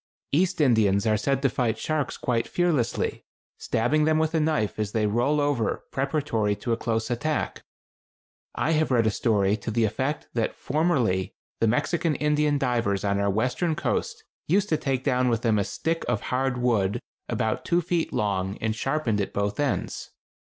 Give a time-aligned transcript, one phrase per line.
[0.31, 3.23] East Indians are said to fight sharks quite fearlessly,
[3.59, 7.61] stabbing them with a knife as they roll over preparatory to a close attack.
[8.55, 13.19] I have read a story to the effect that formerly the Mexican Indian divers on
[13.19, 16.99] our western coast used to take down with them a stick of hard wood
[17.29, 20.09] about two feet long and sharpened at both ends.